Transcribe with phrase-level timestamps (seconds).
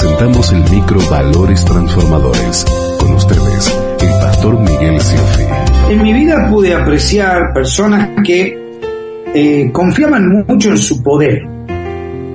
[0.00, 2.64] presentamos el micro Valores Transformadores.
[3.00, 5.42] Con ustedes, el pastor Miguel Silfi.
[5.90, 8.56] En mi vida pude apreciar personas que
[9.34, 11.42] eh, confiaban mucho en su poder.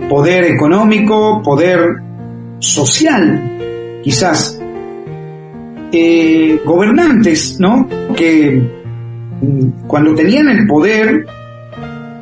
[0.10, 2.02] Poder económico, poder
[2.60, 4.60] social, quizás.
[5.94, 7.88] Eh, gobernantes, ¿no?
[8.14, 8.62] Que
[9.42, 11.26] mm, cuando tenían el poder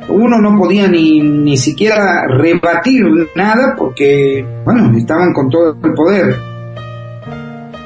[0.08, 3.04] uno no podía ni, ni siquiera rebatir
[3.34, 6.36] nada porque, bueno, estaban con todo el poder.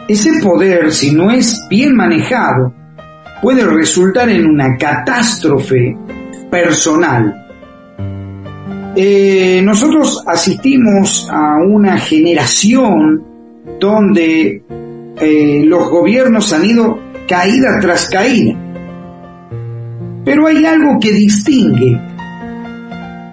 [0.08, 2.72] Ese poder, si no es bien manejado,
[3.42, 5.96] puede resultar en una catástrofe
[6.50, 7.46] personal.
[8.94, 13.22] Eh, nosotros asistimos a una generación
[13.78, 14.62] donde
[15.20, 18.65] eh, los gobiernos han ido caída tras caída.
[20.26, 22.00] Pero hay algo que distingue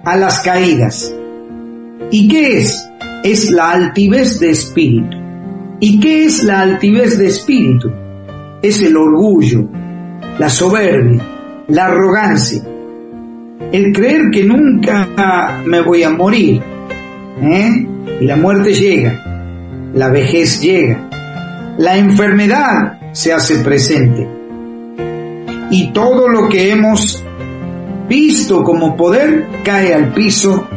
[0.04, 1.12] a las caídas.
[2.12, 2.88] ¿Y qué es?
[3.24, 5.16] Es la altivez de espíritu.
[5.80, 7.90] ¿Y qué es la altivez de espíritu?
[8.62, 9.68] Es el orgullo,
[10.38, 11.20] la soberbia,
[11.66, 12.62] la arrogancia,
[13.72, 16.62] el creer que nunca me voy a morir.
[17.42, 17.88] ¿eh?
[18.20, 21.10] Y la muerte llega, la vejez llega,
[21.76, 24.33] la enfermedad se hace presente.
[25.76, 27.20] Y todo lo que hemos
[28.08, 30.68] visto como poder, cae al piso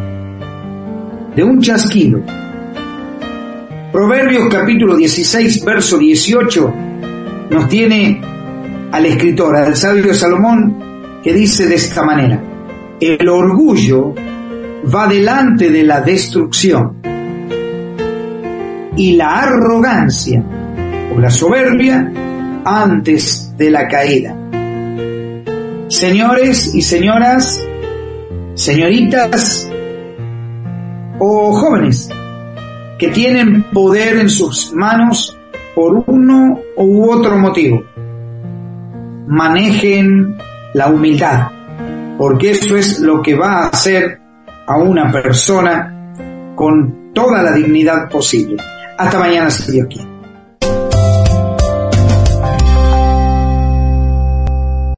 [1.36, 2.20] de un chasquido.
[3.92, 6.74] Proverbios capítulo 16, verso 18
[7.52, 8.20] nos tiene
[8.92, 12.42] al escritor, al sabio Salomón, que dice de esta manera,
[13.00, 14.16] el orgullo
[14.92, 17.04] va delante de la destrucción
[18.96, 20.44] y la arrogancia
[21.16, 22.12] o la soberbia
[22.66, 24.47] antes de la caída.
[25.90, 27.66] Señores y señoras,
[28.56, 29.70] señoritas
[31.18, 32.10] o jóvenes
[33.00, 35.38] que tienen poder en sus manos
[35.74, 37.84] por uno u otro motivo,
[39.28, 40.36] manejen
[40.74, 41.52] la humildad,
[42.18, 44.20] porque eso es lo que va a hacer
[44.68, 46.14] a una persona
[46.56, 48.58] con toda la dignidad posible.
[48.98, 50.17] Hasta mañana, si Dios.